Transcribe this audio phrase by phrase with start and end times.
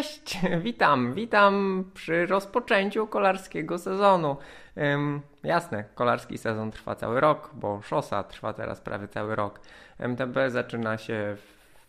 [0.00, 4.36] Cześć, witam, witam przy rozpoczęciu kolarskiego sezonu.
[4.78, 9.60] Ym, jasne, kolarski sezon trwa cały rok, bo szosa trwa teraz prawie cały rok.
[9.98, 11.36] MTB zaczyna się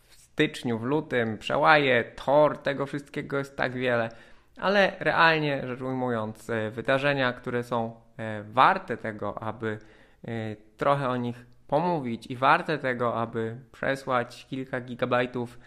[0.08, 4.08] w styczniu, w lutym, przełaje, tor, tego wszystkiego jest tak wiele.
[4.56, 9.78] Ale realnie rzecz ujmując, e, wydarzenia, które są e, warte tego, aby
[10.24, 15.58] e, trochę o nich pomówić i warte tego, aby przesłać kilka gigabajtów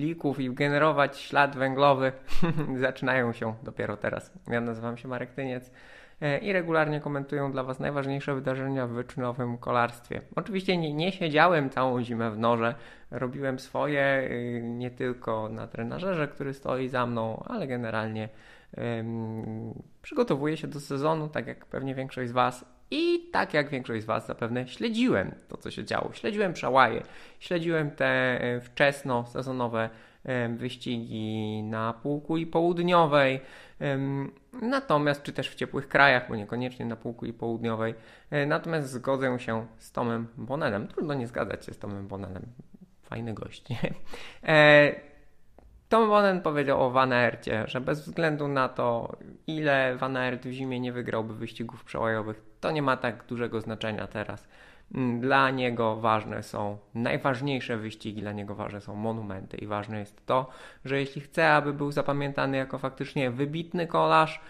[0.00, 2.12] plików i generować ślad węglowy
[2.86, 4.32] zaczynają się dopiero teraz.
[4.48, 5.70] Ja nazywam się Marek Tyniec
[6.20, 10.20] e, i regularnie komentuję dla Was najważniejsze wydarzenia w wyczynowym kolarstwie.
[10.36, 12.74] Oczywiście nie, nie siedziałem całą zimę w norze,
[13.10, 18.28] robiłem swoje y, nie tylko na trenażerze, który stoi za mną, ale generalnie
[20.02, 24.06] przygotowuję się do sezonu, tak jak pewnie większość z Was i tak jak większość z
[24.06, 26.12] Was zapewne śledziłem to, co się działo.
[26.12, 27.02] Śledziłem przełaje,
[27.38, 29.90] śledziłem te e, wczesno sezonowe
[30.24, 33.40] e, wyścigi na półkuli południowej,
[34.62, 37.94] natomiast czy też w ciepłych krajach, bo niekoniecznie na półkuli południowej.
[38.30, 40.88] E, natomiast zgodzę się z Tomem Bonenem.
[40.88, 42.46] Trudno nie zgadzać się z Tomem Bonenem.
[43.02, 43.64] Fajny gość.
[45.90, 50.50] Tom Bonen powiedział o Van Aertie, że bez względu na to, ile Van Aert w
[50.50, 54.48] zimie nie wygrałby wyścigów przełajowych, to nie ma tak dużego znaczenia teraz.
[54.94, 60.26] Mm, dla niego ważne są najważniejsze wyścigi, dla niego ważne są monumenty i ważne jest
[60.26, 60.50] to,
[60.84, 64.40] że jeśli chce, aby był zapamiętany jako faktycznie wybitny kolarz,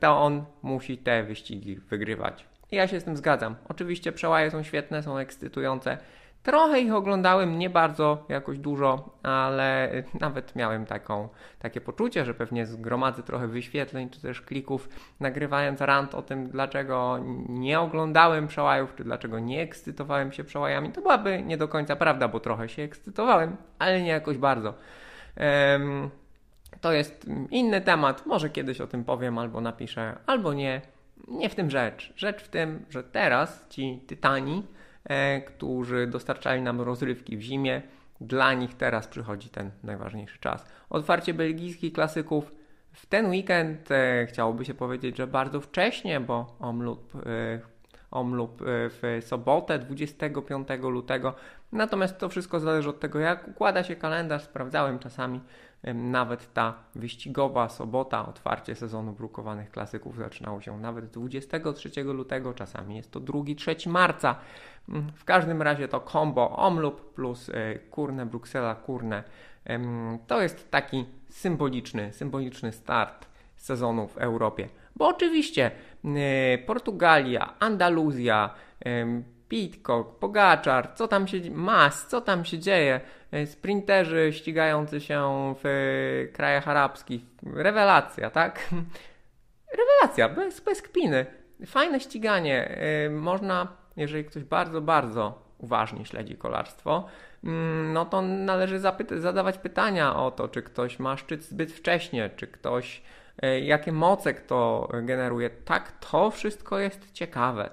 [0.00, 2.46] to on musi te wyścigi wygrywać.
[2.72, 3.56] I ja się z tym zgadzam.
[3.68, 5.98] Oczywiście przełaje są świetne, są ekscytujące,
[6.44, 11.28] Trochę ich oglądałem, nie bardzo, jakoś dużo, ale nawet miałem taką,
[11.58, 14.88] takie poczucie, że pewnie zgromadzę trochę wyświetleń czy też klików,
[15.20, 20.92] nagrywając rant o tym, dlaczego nie oglądałem przełajów, czy dlaczego nie ekscytowałem się przełajami.
[20.92, 24.74] To byłaby nie do końca prawda, bo trochę się ekscytowałem, ale nie jakoś bardzo.
[25.36, 26.10] Um,
[26.80, 30.80] to jest inny temat, może kiedyś o tym powiem, albo napiszę, albo nie.
[31.28, 32.12] Nie w tym rzecz.
[32.16, 34.66] Rzecz w tym, że teraz ci tytani
[35.46, 37.82] którzy dostarczali nam rozrywki w zimie.
[38.20, 40.66] Dla nich teraz przychodzi ten najważniejszy czas.
[40.90, 42.52] Otwarcie belgijskich klasyków
[42.94, 49.20] w ten weekend e, chciałoby się powiedzieć, że bardzo wcześnie, bo Omloop, e, e, w
[49.26, 51.34] sobotę 25 lutego.
[51.72, 54.42] Natomiast to wszystko zależy od tego, jak układa się kalendarz.
[54.42, 55.40] Sprawdzałem czasami
[55.94, 63.10] nawet ta wyścigowa sobota, otwarcie sezonu brukowanych klasyków zaczynało się nawet 23 lutego, czasami jest
[63.10, 64.36] to 2-3 marca.
[64.88, 69.24] Mm, w każdym razie to combo Omloop plus e, Kurne, Bruksela, Kurne.
[70.26, 74.68] To jest taki symboliczny, symboliczny start sezonu w Europie.
[74.96, 75.70] Bo oczywiście
[76.04, 78.50] e, Portugalia, Andaluzja,
[79.54, 83.00] Pitcock, Pogaczar, co tam się Mas, co tam się dzieje?
[83.32, 87.22] E, sprinterzy ścigający się w krajach arabskich.
[87.42, 88.70] Rewelacja, tak?
[89.78, 91.26] Rewelacja, bez, bez kpiny.
[91.66, 92.78] Fajne ściganie.
[93.10, 97.06] Można jeżeli ktoś bardzo, bardzo uważnie śledzi kolarstwo,
[97.44, 98.80] mm, no to należy
[99.16, 103.02] zadawać pytania o to, czy ktoś ma szczyt zbyt wcześnie, czy ktoś,
[103.42, 105.50] e, jakie moce kto generuje.
[105.50, 107.70] Tak, to wszystko jest ciekawe.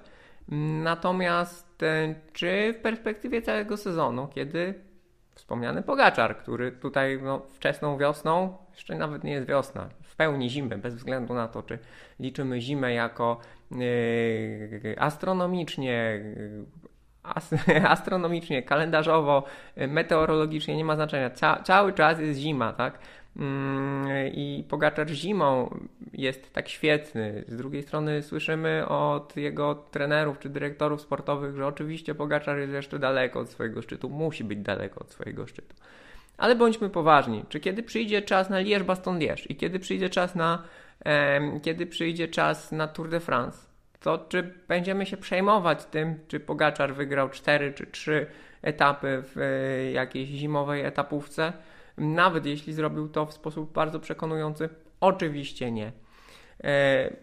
[0.82, 1.71] Natomiast e,
[2.32, 4.74] czy w perspektywie całego sezonu, kiedy
[5.34, 10.78] wspomniany Pogaczar, który tutaj no, wczesną wiosną, jeszcze nawet nie jest wiosna, w pełni zimy,
[10.78, 11.78] bez względu na to, czy
[12.20, 16.20] liczymy zimę jako yy, astronomicznie,
[17.74, 19.44] yy, astronomicznie, kalendarzowo,
[19.76, 21.30] meteorologicznie, nie ma znaczenia.
[21.30, 22.98] Ca cały czas jest zima, tak?
[23.36, 25.78] Mm, I Pogaczar zimą
[26.12, 27.44] jest tak świetny.
[27.48, 32.98] Z drugiej strony słyszymy od jego trenerów czy dyrektorów sportowych, że oczywiście Pogaczar jest jeszcze
[32.98, 35.74] daleko od swojego szczytu, musi być daleko od swojego szczytu.
[36.38, 40.34] Ale bądźmy poważni, czy kiedy przyjdzie czas na Liège Baston Liège i kiedy przyjdzie czas
[40.34, 40.62] na
[41.04, 43.58] e, kiedy przyjdzie czas na Tour de France,
[44.00, 48.26] to czy będziemy się przejmować tym, czy Pogaczar wygrał 4 czy 3
[48.62, 51.52] etapy w e, jakiejś zimowej etapówce?
[51.96, 54.68] Nawet jeśli zrobił to w sposób bardzo przekonujący?
[55.00, 55.92] Oczywiście nie.
[56.64, 57.16] E,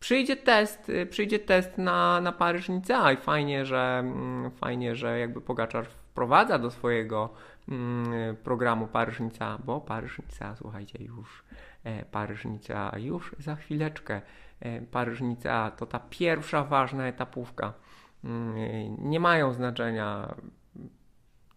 [0.00, 5.18] przyjdzie test, e, przyjdzie test na, na Paryż Nicea i fajnie, że mm, fajnie, że
[5.18, 7.34] jakby Pogaczar wprowadza do swojego
[7.68, 11.44] mm, programu Paryż Nicea, bo Paryż Nicea, słuchajcie, już
[11.84, 14.20] e, Paryż Nicea już za chwileczkę.
[14.90, 17.72] Paryż Nicea to ta pierwsza ważna etapówka.
[18.24, 18.54] Mm,
[18.98, 20.34] nie mają znaczenia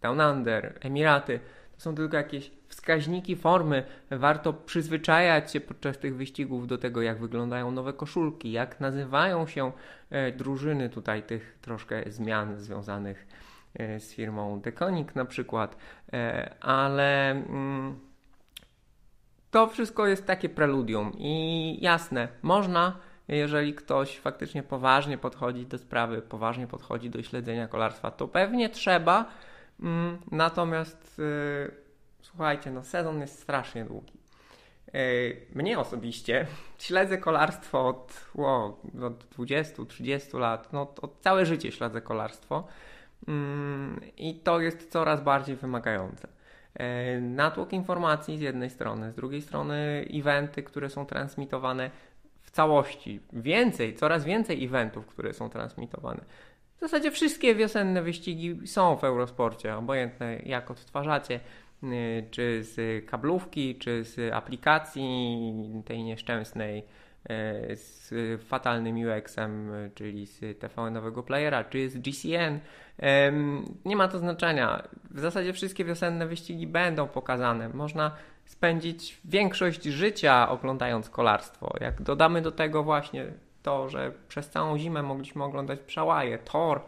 [0.02, 1.40] Down Under, Emiraty,
[1.78, 3.84] są tylko jakieś wskaźniki formy.
[4.10, 9.72] Warto przyzwyczajać się podczas tych wyścigów do tego, jak wyglądają nowe koszulki, jak nazywają się
[10.10, 13.26] e, drużyny tutaj tych troszkę zmian związanych
[13.74, 15.76] e, z firmą Deconic na przykład,
[16.12, 17.98] e, ale mm,
[19.50, 22.96] to wszystko jest takie preludium i jasne, można,
[23.28, 29.24] jeżeli ktoś faktycznie poważnie podchodzi do sprawy, poważnie podchodzi do śledzenia kolarstwa, to pewnie trzeba,
[30.30, 31.74] natomiast yy,
[32.20, 34.12] słuchajcie, no sezon jest strasznie długi.
[34.92, 35.00] Yy,
[35.54, 36.46] mnie osobiście
[36.78, 42.68] śledzę kolarstwo od, wow, od 20-30 lat, no od całe życie śledzę kolarstwo
[43.28, 43.34] yy,
[44.16, 46.28] i to jest coraz bardziej wymagające.
[46.78, 51.90] E, natłok informacji z jednej strony, z drugiej strony eventy, które są transmitowane
[52.42, 53.20] w całości.
[53.32, 56.24] Więcej, coraz więcej eventów, które są transmitowane.
[56.78, 61.40] W zasadzie wszystkie wiosenne wyścigi są w Eurosporcie, obojętne jak odtwarzacie,
[61.82, 66.84] y, czy z kablówki, czy z aplikacji tej nieszczęsnej
[67.28, 72.60] E, z fatalnym UX-em, czyli z TVN-owego playera, czy z GCN.
[73.84, 74.88] Nie ma to znaczenia.
[75.10, 77.68] W zasadzie wszystkie wiosenne wyścigi będą pokazane.
[77.68, 81.74] Można spędzić większość życia oglądając kolarstwo.
[81.80, 83.26] Jak dodamy do tego właśnie
[83.68, 86.80] to, że przez całą zimę mogliśmy oglądać przełaje, tor,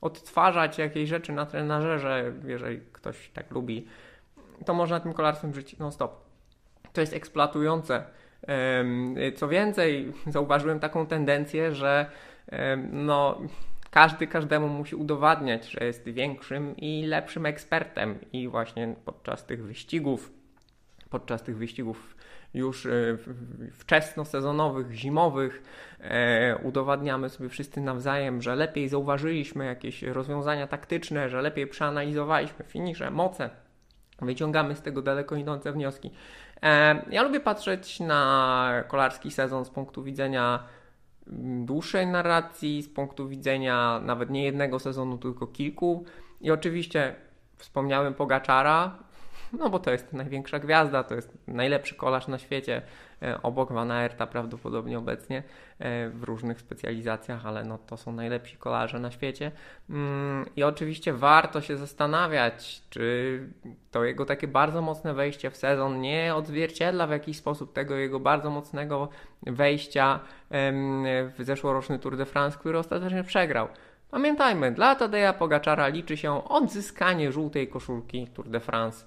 [0.00, 3.86] odtwarzać jakieś rzeczy na trenażerze, jeżeli ktoś tak lubi,
[4.64, 6.24] to można tym kolarstwem żyć non-stop.
[6.92, 8.04] To jest eksploatujące
[9.36, 12.10] co więcej, zauważyłem taką tendencję, że
[12.92, 13.40] no,
[13.90, 20.32] każdy każdemu musi udowadniać, że jest większym i lepszym ekspertem i właśnie podczas tych wyścigów,
[21.10, 22.16] podczas tych wyścigów
[22.54, 22.90] już e,
[23.72, 25.62] wczesnosezonowych, zimowych
[26.00, 33.10] e, udowadniamy sobie wszyscy nawzajem, że lepiej zauważyliśmy jakieś rozwiązania taktyczne, że lepiej przeanalizowaliśmy finisze,
[33.10, 33.50] moce,
[34.22, 36.10] wyciągamy z tego daleko idące wnioski.
[36.62, 40.64] E, ja lubię patrzeć na kolarski sezon z punktu widzenia
[41.26, 46.04] mm, dłuższej narracji, z punktu widzenia nawet nie jednego sezonu, tylko kilku.
[46.40, 47.14] I oczywiście
[47.56, 49.09] wspomniałem Pogaczara,
[49.52, 52.82] no bo to jest największa gwiazda, to jest najlepszy kolarz na świecie,
[53.22, 55.42] e, obok Van Aerta prawdopodobnie obecnie
[55.78, 59.52] e, w różnych specjalizacjach, ale no to są najlepsi kolarze na świecie.
[59.90, 63.40] Mm, I oczywiście warto się zastanawiać, czy
[63.90, 68.20] to jego takie bardzo mocne wejście w sezon nie odzwierciedla w jakiś sposób tego jego
[68.20, 69.08] bardzo mocnego
[69.42, 70.20] wejścia
[70.50, 73.68] w zeszłoroczny Tour de France, który ostatecznie przegrał.
[74.10, 79.06] Pamiętajmy, dla Tadeja Pogaczara liczy się odzyskanie żółtej koszulki Tour de France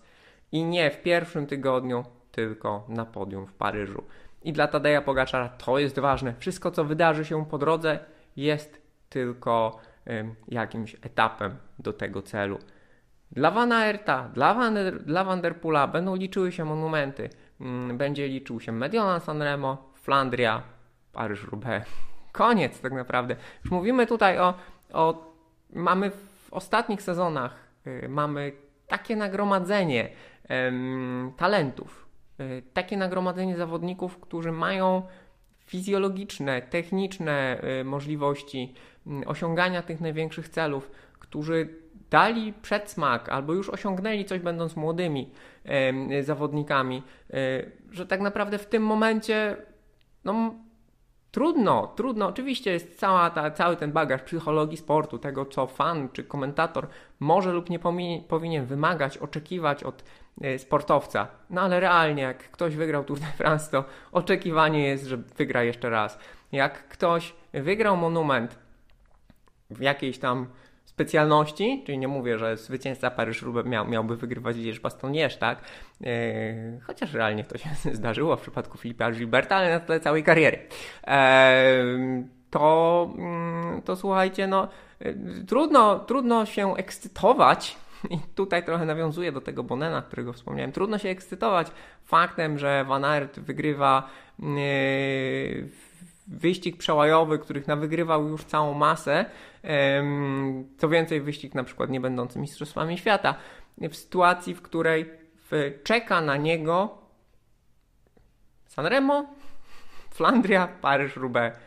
[0.54, 4.04] i nie w pierwszym tygodniu, tylko na podium w Paryżu.
[4.44, 6.34] I dla Tadeja Pogaczara to jest ważne.
[6.40, 8.00] Wszystko, co wydarzy się po drodze,
[8.36, 12.60] jest tylko y, jakimś etapem do tego celu.
[13.32, 17.30] Dla Van Aerta, dla Van, dla Van der Pula będą liczyły się monumenty.
[17.62, 20.62] Mm, będzie liczył się Mediolan Sanremo, Flandria,
[21.14, 21.86] Paryż-Roubaix.
[22.32, 23.36] Koniec tak naprawdę.
[23.64, 24.54] Już mówimy tutaj o,
[24.94, 25.34] o
[25.74, 27.56] mamy w ostatnich sezonach
[27.88, 28.52] y, mamy
[28.88, 30.10] takie nagromadzenie
[31.38, 32.08] talentów.
[32.40, 35.02] E, takie nagromadzenie zawodników, którzy mają
[35.66, 38.74] fizjologiczne, techniczne e, możliwości
[39.26, 41.70] osiągania tych największych celów, którzy
[42.10, 45.32] dali przedsmak albo już osiągnęli coś będąc młodymi
[46.22, 47.34] zawodnikami, e,
[47.92, 49.58] że tak naprawdę w tym momencie
[50.24, 50.56] no,
[51.34, 52.28] Trudno, trudno.
[52.28, 56.88] Oczywiście jest cała ta, cały ten bagaż psychologii sportu, tego co fan czy komentator
[57.20, 57.80] może lub nie
[58.28, 60.04] powinien wymagać, oczekiwać od
[60.46, 61.28] y, sportowca.
[61.50, 65.90] No ale realnie, jak ktoś wygrał Tour de France, to oczekiwanie jest, że wygra jeszcze
[65.90, 66.20] raz.
[66.52, 68.60] Jak ktoś wygrał monument
[69.70, 70.48] w jakiejś tam
[70.94, 75.62] specjalności, czyli nie mówię, że zwycięzca Paryż-Roubaix miał, miałby wygrywać Liège Bastogne, tak?
[76.02, 76.10] Yy,
[76.84, 77.70] chociaż realnie to się
[78.00, 80.58] zdarzyło w przypadku Filipa Gilberta, ale na tle całej kariery.
[81.08, 81.14] Yy,
[82.50, 83.10] to,
[83.76, 84.68] yy, to słuchajcie, no
[85.48, 87.78] trudno, trudno się ekscytować
[88.10, 90.72] i tutaj trochę nawiązuję do tego Bonena, którego wspomniałem.
[90.72, 91.68] Trudno się ekscytować
[92.04, 94.10] faktem, że Van Aert wygrywa
[94.40, 94.48] yy,
[96.28, 99.26] wyścig przełajowy, których nawygrywał już całą masę,
[100.78, 103.36] co więcej wyścig na przykład nie będący mistrzostwami świata,
[103.78, 105.10] w sytuacji, w której
[105.84, 106.98] czeka na niego
[108.68, 109.26] Sanremo,
[110.10, 111.58] Flandria, Paryż-Roubaix,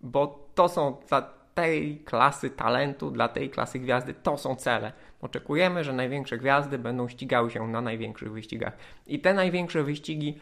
[0.00, 1.22] bo to są dla
[1.54, 4.92] tej klasy talentu, dla tej klasy gwiazdy, to są cele.
[5.20, 8.76] Oczekujemy, że największe gwiazdy będą ścigały się na największych wyścigach.
[9.06, 10.40] I te największe wyścigi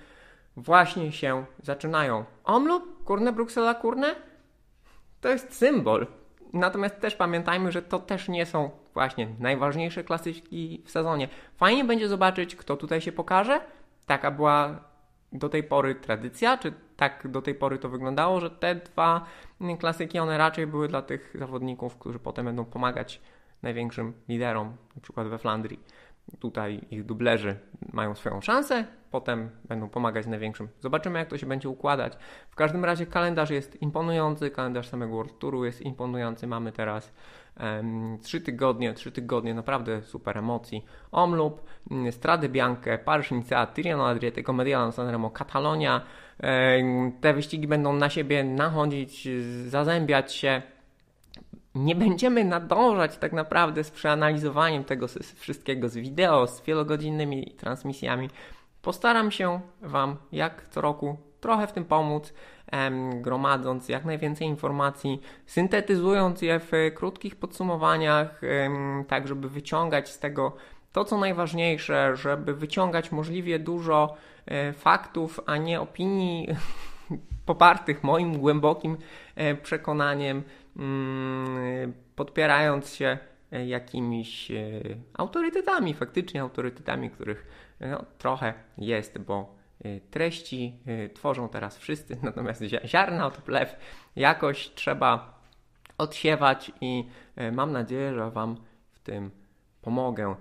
[0.57, 2.25] właśnie się zaczynają.
[2.45, 4.14] Omloop, Kurne, Bruksela, Kurne?
[5.21, 6.07] To jest symbol.
[6.52, 11.28] Natomiast też pamiętajmy, że to też nie są właśnie najważniejsze klasyki w sezonie.
[11.57, 13.61] Fajnie będzie zobaczyć, kto tutaj się pokaże.
[14.07, 14.85] Taka była
[15.33, 19.26] do tej pory tradycja, czy tak do tej pory to wyglądało, że te dwa
[19.78, 23.21] klasyki, one raczej były dla tych zawodników, którzy potem będą pomagać
[23.62, 25.80] największym liderom, na przykład we Flandrii.
[26.38, 27.56] Tutaj ich dublerzy
[27.92, 30.68] mają swoją szansę, potem będą pomagać największym.
[30.80, 32.12] Zobaczymy, jak to się będzie układać.
[32.50, 36.46] W każdym razie kalendarz jest imponujący, kalendarz samego World Touru jest imponujący.
[36.46, 37.12] Mamy teraz
[38.22, 40.84] 3 tygodnie, 3 tygodnie naprawdę super emocji.
[41.12, 46.00] Omlub, mm, Strade Bianche, Paryż Nicea, Tirreno Adriatico, Medialano Sanremo, Katalonia.
[46.42, 49.28] Um, te wyścigi będą na siebie nachodzić,
[49.66, 50.62] zazębiać się
[51.74, 58.30] nie będziemy nadążać tak naprawdę z przeanalizowaniem tego wszystkiego z wideo, z wielogodzinnymi transmisjami.
[58.82, 62.34] Postaram się Wam, jak co roku, trochę w tym pomóc,
[63.20, 68.40] gromadząc jak najwięcej informacji, syntetyzując je w krótkich podsumowaniach,
[69.08, 70.56] tak żeby wyciągać z tego
[70.92, 76.48] to, co najważniejsze, żeby wyciągać możliwie dużo e, faktów, a nie opinii
[77.46, 78.96] popartych moim głębokim
[79.34, 80.42] e, przekonaniem,
[82.16, 83.18] podpierając się
[83.52, 84.56] e, jakimiś e,
[85.14, 87.46] autorytetami, faktycznie autorytetami, których
[87.80, 89.60] no, trochę jest, bo
[90.10, 90.78] treści
[91.14, 93.76] tworzą teraz wszyscy, natomiast ziarna od plew.
[94.16, 95.40] Jakoś trzeba
[95.98, 97.08] odsiewać i
[97.52, 98.56] mam nadzieję, że Wam
[98.92, 99.30] w tym
[99.82, 100.34] pomogę.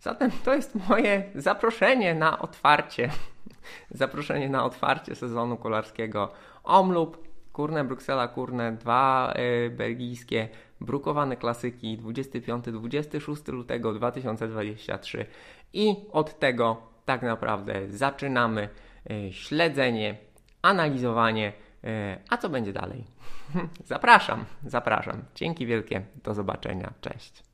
[0.00, 3.10] Zatem to jest moje zaproszenie na otwarcie
[3.90, 6.32] zaproszenie na otwarcie sezonu kolarskiego
[6.64, 7.27] Omlub,
[7.58, 9.34] Kurne Bruksela, Kurne, dwa
[9.66, 10.48] y, belgijskie
[10.80, 15.26] brukowane klasyki 25-26 lutego 2023
[15.72, 18.68] i od tego tak naprawdę zaczynamy
[19.10, 20.16] y, śledzenie,
[20.62, 21.52] analizowanie,
[21.84, 21.88] y,
[22.28, 23.04] a co będzie dalej?
[23.84, 25.24] zapraszam, zapraszam.
[25.34, 27.47] Dzięki wielkie, do zobaczenia, cześć.